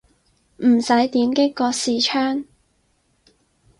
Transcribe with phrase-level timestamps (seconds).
[0.57, 2.43] 唔使點擊個視窗